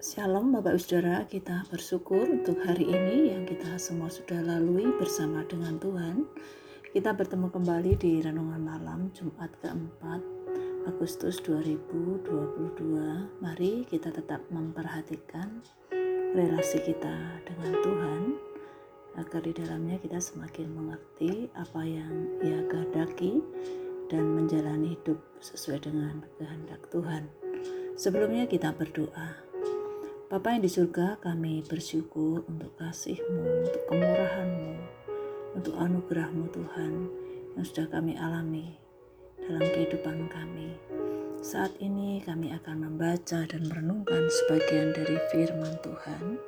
Shalom 0.00 0.56
Bapak 0.56 0.72
Ibu 0.72 0.80
Saudara, 0.80 1.28
kita 1.28 1.68
bersyukur 1.68 2.24
untuk 2.24 2.56
hari 2.64 2.88
ini 2.88 3.36
yang 3.36 3.44
kita 3.44 3.76
semua 3.76 4.08
sudah 4.08 4.40
lalui 4.40 4.88
bersama 4.96 5.44
dengan 5.44 5.76
Tuhan. 5.76 6.24
Kita 6.96 7.12
bertemu 7.12 7.52
kembali 7.52 8.00
di 8.00 8.24
Renungan 8.24 8.64
Malam 8.64 9.12
Jumat 9.12 9.52
keempat 9.60 10.24
Agustus 10.88 11.44
2022. 11.44 12.24
Mari 13.44 13.84
kita 13.92 14.08
tetap 14.08 14.40
memperhatikan 14.48 15.60
relasi 16.32 16.80
kita 16.80 17.44
dengan 17.44 17.72
Tuhan 17.84 18.22
agar 19.20 19.44
di 19.44 19.52
dalamnya 19.52 20.00
kita 20.00 20.16
semakin 20.16 20.80
mengerti 20.80 21.52
apa 21.52 21.84
yang 21.84 22.40
Ia 22.40 22.64
kehendaki 22.72 23.44
dan 24.08 24.32
menjalani 24.32 24.96
hidup 24.96 25.20
sesuai 25.44 25.84
dengan 25.84 26.24
kehendak 26.40 26.88
Tuhan. 26.88 27.28
Sebelumnya 28.00 28.48
kita 28.48 28.72
berdoa. 28.72 29.49
Bapa 30.30 30.54
yang 30.54 30.62
di 30.62 30.70
surga, 30.70 31.18
kami 31.18 31.66
bersyukur 31.66 32.46
untuk 32.46 32.78
kasih-Mu, 32.78 33.66
untuk 33.66 33.82
kemurahan-Mu, 33.90 34.74
untuk 35.58 35.74
anugerah-Mu 35.74 36.46
Tuhan 36.54 36.92
yang 37.58 37.66
sudah 37.66 37.90
kami 37.90 38.14
alami 38.14 38.78
dalam 39.42 39.58
kehidupan 39.58 40.30
kami. 40.30 40.78
Saat 41.42 41.74
ini 41.82 42.22
kami 42.22 42.54
akan 42.54 42.78
membaca 42.78 43.42
dan 43.42 43.62
merenungkan 43.66 44.30
sebagian 44.30 44.94
dari 44.94 45.18
firman 45.34 45.74
Tuhan. 45.82 46.38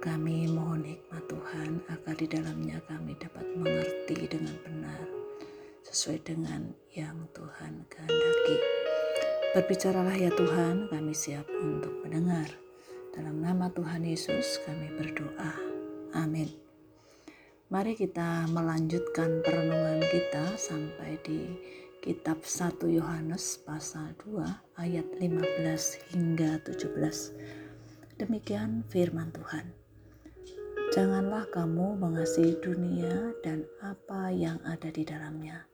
Kami 0.00 0.48
mohon 0.48 0.80
hikmat 0.80 1.28
Tuhan 1.28 1.84
agar 1.92 2.16
di 2.16 2.24
dalamnya 2.32 2.80
kami 2.88 3.12
dapat 3.20 3.44
mengerti 3.60 4.24
dengan 4.24 4.56
benar 4.64 5.04
sesuai 5.84 6.24
dengan 6.24 6.72
yang 6.96 7.28
Tuhan 7.36 7.84
kehendaki. 7.92 8.56
Berbicaralah 9.52 10.16
ya 10.16 10.32
Tuhan, 10.32 10.88
kami 10.88 11.12
siap 11.12 11.44
untuk 11.60 11.92
mendengar. 12.00 12.71
Dalam 13.12 13.44
nama 13.44 13.68
Tuhan 13.68 14.08
Yesus 14.08 14.56
kami 14.64 14.88
berdoa. 14.96 15.52
Amin. 16.16 16.48
Mari 17.68 17.92
kita 17.92 18.48
melanjutkan 18.48 19.44
perenungan 19.44 20.00
kita 20.08 20.56
sampai 20.56 21.20
di 21.20 21.52
kitab 22.00 22.40
1 22.40 22.80
Yohanes 22.88 23.60
pasal 23.68 24.16
2 24.24 24.80
ayat 24.80 25.04
15 25.20 26.16
hingga 26.16 26.56
17. 26.64 28.16
Demikian 28.16 28.80
firman 28.88 29.28
Tuhan. 29.36 29.76
Janganlah 30.96 31.52
kamu 31.52 32.00
mengasihi 32.00 32.56
dunia 32.64 33.36
dan 33.44 33.68
apa 33.84 34.32
yang 34.32 34.56
ada 34.64 34.88
di 34.88 35.04
dalamnya. 35.04 35.68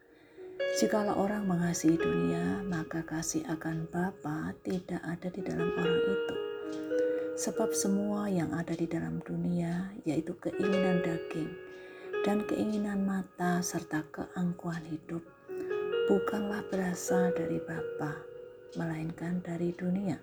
Jikalau 0.83 1.15
orang 1.15 1.47
mengasihi 1.47 2.03
dunia, 2.03 2.67
maka 2.67 3.07
kasih 3.07 3.47
akan 3.47 3.87
Bapa 3.95 4.59
tidak 4.67 5.03
ada 5.07 5.31
di 5.31 5.39
dalam 5.47 5.71
orang 5.79 6.03
itu. 6.03 6.48
Sebab 7.39 7.71
semua 7.71 8.27
yang 8.27 8.51
ada 8.51 8.75
di 8.75 8.91
dalam 8.91 9.23
dunia, 9.23 9.95
yaitu 10.03 10.35
keinginan 10.43 11.07
daging 11.07 11.47
dan 12.27 12.43
keinginan 12.51 13.07
mata 13.07 13.63
serta 13.63 14.03
keangkuhan 14.11 14.83
hidup, 14.91 15.23
bukanlah 16.11 16.67
berasal 16.67 17.31
dari 17.39 17.63
Bapa, 17.63 18.19
melainkan 18.75 19.39
dari 19.47 19.71
dunia. 19.71 20.19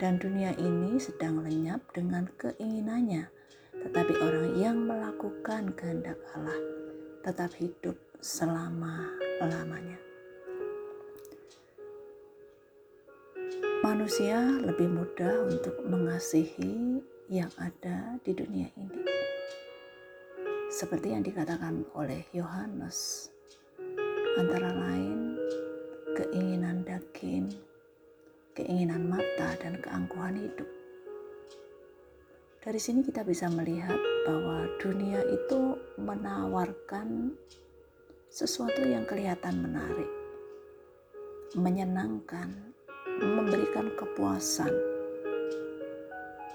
Dan 0.00 0.16
dunia 0.16 0.56
ini 0.56 0.96
sedang 0.96 1.44
lenyap 1.44 1.84
dengan 1.92 2.24
keinginannya, 2.40 3.28
tetapi 3.84 4.16
orang 4.16 4.56
yang 4.56 4.88
melakukan 4.88 5.76
kehendak 5.76 6.16
Allah 6.32 6.56
tetap 7.28 7.52
hidup 7.60 8.00
selama-lamanya. 8.24 10.05
Manusia 13.86 14.42
lebih 14.42 14.90
mudah 14.90 15.46
untuk 15.46 15.78
mengasihi 15.86 16.98
yang 17.30 17.46
ada 17.54 18.18
di 18.26 18.34
dunia 18.34 18.66
ini. 18.74 19.06
Seperti 20.66 21.14
yang 21.14 21.22
dikatakan 21.22 21.86
oleh 21.94 22.26
Yohanes, 22.34 23.30
antara 24.42 24.74
lain 24.74 25.38
keinginan 26.18 26.82
daging, 26.82 27.46
keinginan 28.58 29.06
mata, 29.06 29.54
dan 29.62 29.78
keangkuhan 29.78 30.34
hidup. 30.34 30.66
Dari 32.66 32.82
sini 32.82 33.06
kita 33.06 33.22
bisa 33.22 33.46
melihat 33.54 34.02
bahwa 34.26 34.66
dunia 34.82 35.22
itu 35.30 35.78
menawarkan 36.02 37.38
sesuatu 38.34 38.82
yang 38.82 39.06
kelihatan 39.06 39.62
menarik, 39.62 40.10
menyenangkan, 41.54 42.74
memberikan 43.20 43.88
kepuasan, 43.96 44.72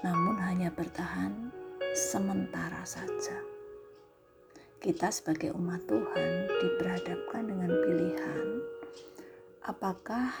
namun 0.06 0.36
hanya 0.42 0.70
bertahan 0.70 1.50
sementara 1.94 2.82
saja. 2.86 3.38
Kita 4.82 5.14
sebagai 5.14 5.54
umat 5.54 5.86
Tuhan 5.86 6.30
diperhadapkan 6.58 7.42
dengan 7.46 7.70
pilihan 7.70 8.46
apakah 9.62 10.34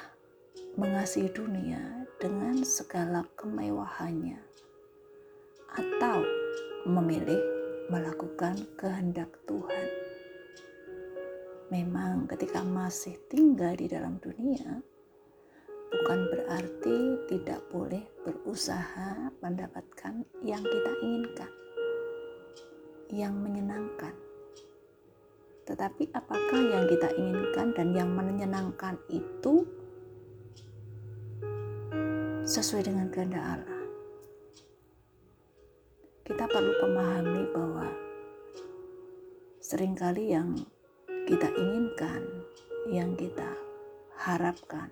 mengasihi 0.74 1.30
dunia 1.30 1.78
dengan 2.18 2.58
segala 2.66 3.22
kemewahannya 3.38 4.42
atau 5.78 6.26
memilih 6.90 7.38
melakukan 7.86 8.58
kehendak 8.74 9.30
Tuhan. 9.46 9.88
Memang 11.70 12.28
ketika 12.28 12.66
masih 12.66 13.16
tinggal 13.30 13.78
di 13.78 13.88
dalam 13.88 14.18
dunia, 14.20 14.82
bukan 15.92 16.20
berarti 16.32 16.96
tidak 17.28 17.60
boleh 17.68 18.00
berusaha 18.24 19.28
mendapatkan 19.44 20.24
yang 20.40 20.64
kita 20.64 20.92
inginkan, 21.04 21.52
yang 23.12 23.36
menyenangkan. 23.36 24.16
Tetapi, 25.68 26.10
apakah 26.16 26.60
yang 26.64 26.88
kita 26.88 27.12
inginkan 27.14 27.76
dan 27.76 27.94
yang 27.94 28.10
menyenangkan 28.10 28.98
itu 29.12 29.68
sesuai 32.42 32.88
dengan 32.88 33.12
kehendak 33.12 33.44
Allah? 33.44 33.82
Kita 36.26 36.44
perlu 36.48 36.72
memahami 36.82 37.42
bahwa 37.52 37.86
sering 39.62 39.94
kali 39.94 40.34
yang 40.34 40.56
kita 41.28 41.46
inginkan, 41.54 42.22
yang 42.90 43.14
kita 43.14 43.54
harapkan, 44.18 44.90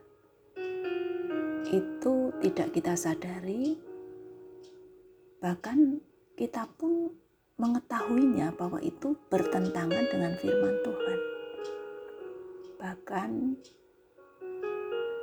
itu 1.70 2.34
tidak 2.42 2.74
kita 2.74 2.98
sadari, 2.98 3.78
bahkan 5.38 6.02
kita 6.34 6.66
pun 6.74 7.14
mengetahuinya 7.60 8.50
bahwa 8.58 8.82
itu 8.82 9.14
bertentangan 9.30 10.04
dengan 10.10 10.32
firman 10.42 10.74
Tuhan. 10.82 11.18
Bahkan 12.80 13.30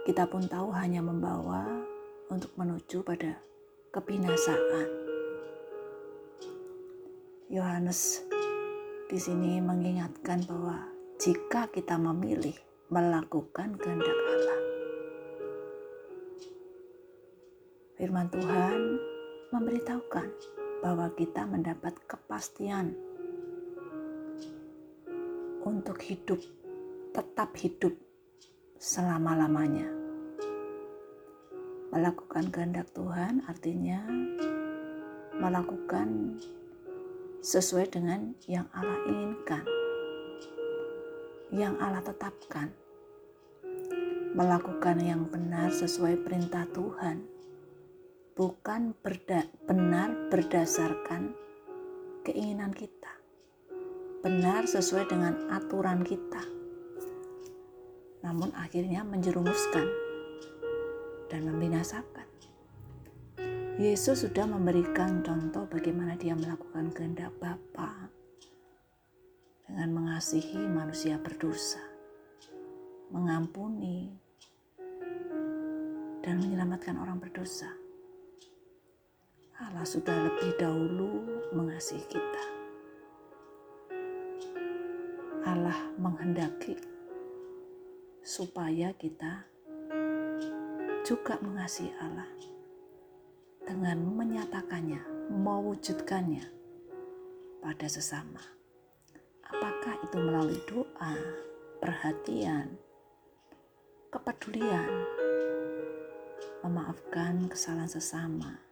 kita 0.08 0.24
pun 0.32 0.48
tahu 0.48 0.72
hanya 0.72 1.04
membawa 1.04 1.68
untuk 2.32 2.56
menuju 2.56 3.04
pada 3.04 3.36
kebinasaan. 3.92 4.88
Yohanes 7.52 8.24
di 9.08 9.20
sini 9.20 9.60
mengingatkan 9.60 10.44
bahwa 10.48 10.84
jika 11.18 11.68
kita 11.72 11.96
memilih 11.96 12.56
melakukan 12.88 13.76
kehendak 13.80 14.20
Allah, 14.32 14.60
Firman 17.98 18.30
Tuhan 18.30 19.02
memberitahukan 19.50 20.30
bahwa 20.86 21.10
kita 21.18 21.50
mendapat 21.50 21.98
kepastian 22.06 22.94
untuk 25.66 25.98
hidup, 26.06 26.38
tetap 27.10 27.58
hidup 27.58 27.98
selama-lamanya. 28.78 29.90
Melakukan 31.90 32.54
kehendak 32.54 32.86
Tuhan 32.94 33.42
artinya 33.50 34.06
melakukan 35.42 36.38
sesuai 37.42 37.98
dengan 37.98 38.38
yang 38.46 38.70
Allah 38.78 39.02
inginkan, 39.10 39.66
yang 41.50 41.74
Allah 41.82 42.06
tetapkan. 42.06 42.70
Melakukan 44.38 45.02
yang 45.02 45.26
benar 45.26 45.74
sesuai 45.74 46.22
perintah 46.22 46.70
Tuhan 46.70 47.37
bukan 48.38 48.94
berda 49.02 49.50
benar 49.66 50.30
berdasarkan 50.30 51.34
keinginan 52.22 52.70
kita, 52.70 53.10
benar 54.22 54.70
sesuai 54.70 55.10
dengan 55.10 55.34
aturan 55.50 56.06
kita, 56.06 56.46
namun 58.22 58.54
akhirnya 58.54 59.02
menjerumuskan 59.02 59.90
dan 61.34 61.50
membinasakan. 61.50 62.30
Yesus 63.82 64.22
sudah 64.22 64.46
memberikan 64.46 65.26
contoh 65.26 65.66
bagaimana 65.66 66.14
dia 66.14 66.38
melakukan 66.38 66.94
kehendak 66.94 67.34
Bapa 67.42 68.14
dengan 69.66 69.98
mengasihi 69.98 70.62
manusia 70.62 71.18
berdosa, 71.18 71.82
mengampuni, 73.10 74.14
dan 76.22 76.38
menyelamatkan 76.38 77.02
orang 77.02 77.18
berdosa 77.18 77.87
Allah 79.58 79.82
sudah 79.90 80.14
lebih 80.14 80.54
dahulu 80.62 81.26
mengasihi 81.50 82.06
kita. 82.06 82.46
Allah 85.50 85.74
menghendaki 85.98 86.78
supaya 88.22 88.94
kita 88.94 89.50
juga 91.02 91.42
mengasihi 91.42 91.90
Allah 91.98 92.30
dengan 93.66 93.98
menyatakannya, 93.98 95.02
mewujudkannya 95.34 96.46
pada 97.58 97.88
sesama. 97.90 98.46
Apakah 99.42 99.98
itu 100.06 100.22
melalui 100.22 100.62
doa, 100.70 101.18
perhatian, 101.82 102.78
kepedulian, 104.14 104.92
memaafkan 106.62 107.50
kesalahan 107.50 107.90
sesama, 107.90 108.67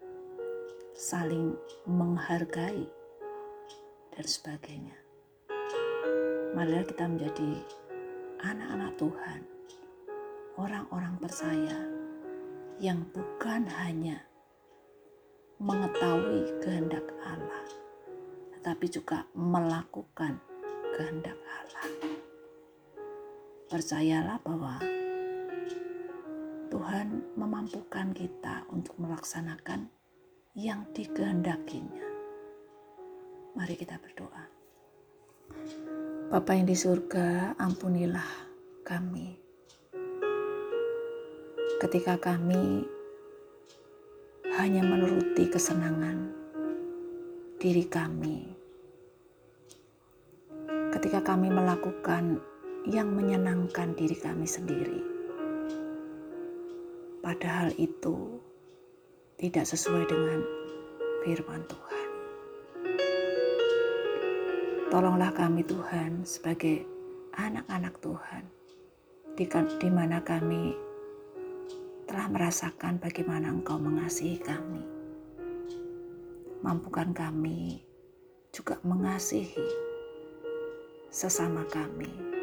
saling 0.96 1.52
menghargai, 1.84 2.88
dan 4.16 4.24
sebagainya. 4.24 4.96
Marilah 6.56 6.88
kita 6.88 7.04
menjadi 7.04 7.52
anak-anak 8.40 8.96
Tuhan, 8.96 9.42
orang-orang 10.56 11.20
percaya 11.20 11.84
yang 12.80 13.04
bukan 13.12 13.68
hanya 13.76 14.24
mengetahui 15.60 16.64
kehendak 16.64 17.04
Allah, 17.28 17.68
tetapi 18.56 18.88
juga 18.88 19.28
melakukan 19.36 20.40
kehendak 20.96 21.36
Allah. 21.44 21.88
Percayalah 23.68 24.40
bahwa 24.48 24.80
Tuhan 26.72 27.36
memampukan 27.36 28.16
kita 28.16 28.64
untuk 28.72 28.96
melaksanakan 28.96 29.92
yang 30.56 30.88
dikehendakinya. 30.96 32.08
Mari 33.60 33.76
kita 33.76 34.00
berdoa. 34.00 34.44
Bapa 36.32 36.52
yang 36.56 36.66
di 36.66 36.74
surga, 36.74 37.60
ampunilah 37.60 38.32
kami. 38.88 39.36
Ketika 41.84 42.16
kami 42.18 42.88
hanya 44.56 44.82
menuruti 44.82 45.52
kesenangan 45.52 46.32
diri 47.60 47.86
kami, 47.86 48.48
ketika 50.96 51.20
kami 51.36 51.52
melakukan 51.52 52.40
yang 52.88 53.12
menyenangkan 53.12 53.92
diri 53.94 54.16
kami 54.16 54.48
sendiri 54.48 55.16
Padahal 57.26 57.74
itu 57.82 58.38
tidak 59.36 59.68
sesuai 59.68 60.08
dengan 60.08 60.40
firman 61.28 61.64
Tuhan. 61.68 62.10
Tolonglah 64.88 65.36
kami 65.36 65.68
Tuhan 65.68 66.24
sebagai 66.24 66.88
anak-anak 67.36 68.00
Tuhan, 68.00 68.44
di, 69.36 69.90
mana 69.92 70.24
kami 70.24 70.72
telah 72.08 72.32
merasakan 72.32 72.96
bagaimana 73.04 73.52
Engkau 73.52 73.76
mengasihi 73.76 74.40
kami. 74.40 74.84
Mampukan 76.64 77.12
kami 77.12 77.84
juga 78.56 78.80
mengasihi 78.88 79.68
sesama 81.12 81.68
kami 81.68 82.36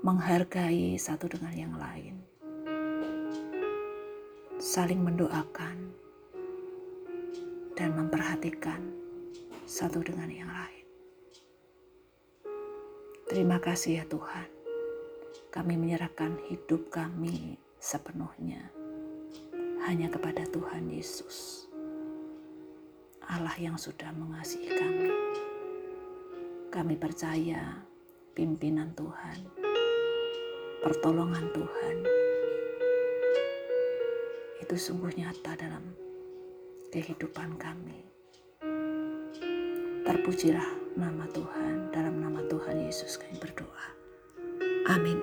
menghargai 0.00 0.96
satu 0.96 1.28
dengan 1.28 1.52
yang 1.52 1.74
lain, 1.76 2.24
saling 4.70 5.02
mendoakan, 5.02 5.90
dan 7.74 7.90
memperhatikan 7.98 8.78
satu 9.66 9.98
dengan 9.98 10.30
yang 10.30 10.46
lain. 10.46 10.86
Terima 13.26 13.58
kasih 13.58 13.98
ya 13.98 14.04
Tuhan, 14.06 14.46
kami 15.50 15.74
menyerahkan 15.74 16.38
hidup 16.46 16.86
kami 16.86 17.58
sepenuhnya 17.82 18.70
hanya 19.90 20.06
kepada 20.06 20.46
Tuhan 20.46 20.86
Yesus, 20.86 21.66
Allah 23.26 23.58
yang 23.58 23.74
sudah 23.74 24.14
mengasihi 24.14 24.70
kami. 24.70 25.10
Kami 26.70 26.94
percaya 26.94 27.82
pimpinan 28.38 28.94
Tuhan 28.94 29.42
pertolongan 30.86 31.50
Tuhan 31.50 31.96
itu 34.70 34.94
sungguh 34.94 35.10
nyata 35.18 35.58
dalam 35.58 35.82
kehidupan 36.94 37.58
kami. 37.58 38.06
Terpujilah 40.06 40.94
nama 40.94 41.26
Tuhan, 41.26 41.90
dalam 41.90 42.22
nama 42.22 42.38
Tuhan 42.46 42.78
Yesus 42.78 43.18
kami 43.18 43.34
berdoa. 43.42 43.86
Amin. 44.94 45.18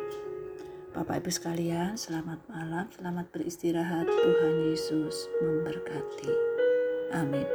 Bapak 0.92 1.24
Ibu 1.24 1.32
sekalian, 1.32 1.96
selamat 1.96 2.44
malam, 2.52 2.92
selamat 2.92 3.32
beristirahat. 3.32 4.12
Tuhan 4.12 4.68
Yesus 4.68 5.32
memberkati. 5.40 6.32
Amin. 7.16 7.48